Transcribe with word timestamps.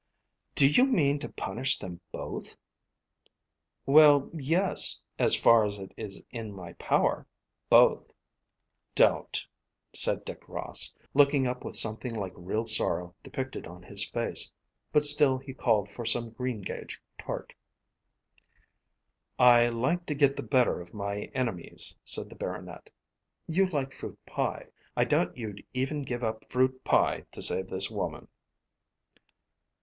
"Do 0.55 0.67
you 0.67 0.87
mean 0.87 1.19
to 1.19 1.29
punish 1.29 1.77
them 1.77 2.01
both?" 2.11 2.57
"Well, 3.85 4.31
yes; 4.33 4.99
as 5.19 5.35
far 5.35 5.63
as 5.63 5.77
it 5.77 5.91
is 5.95 6.23
in 6.31 6.53
my 6.55 6.73
power, 6.73 7.27
both." 7.69 8.11
"Don't," 8.95 9.45
said 9.93 10.25
Dick 10.25 10.49
Ross, 10.49 10.91
looking 11.13 11.45
up 11.45 11.63
with 11.63 11.75
something 11.75 12.15
like 12.15 12.33
real 12.35 12.65
sorrow 12.65 13.13
depicted 13.23 13.67
on 13.67 13.83
his 13.83 14.03
face. 14.03 14.51
But 14.91 15.05
still 15.05 15.37
he 15.37 15.53
called 15.53 15.87
for 15.91 16.03
some 16.03 16.31
greengage 16.31 16.99
tart. 17.19 17.53
"I 19.37 19.69
like 19.69 20.07
to 20.07 20.15
get 20.15 20.35
the 20.35 20.41
better 20.41 20.81
of 20.81 20.95
my 20.95 21.25
enemies," 21.35 21.95
said 22.03 22.27
the 22.27 22.35
Baronet. 22.35 22.89
"You 23.45 23.67
like 23.67 23.93
fruit 23.93 24.17
pie. 24.25 24.69
I 24.97 25.05
doubt 25.05 25.33
if 25.33 25.37
you'd 25.37 25.65
even 25.75 26.01
give 26.01 26.23
up 26.23 26.49
fruit 26.49 26.83
pie 26.83 27.27
to 27.33 27.41
save 27.43 27.69
this 27.69 27.91
woman." 27.91 28.29